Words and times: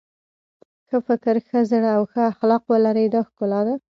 ښه 0.87 0.97
فکر 1.07 1.35
ښه 1.47 1.59
زړه 1.71 1.89
او 1.97 2.03
ښه 2.11 2.21
اخلاق 2.31 2.63
ولرئ 2.71 3.07
دا 3.13 3.21
ښکلا 3.27 3.61
ده. 3.67 3.75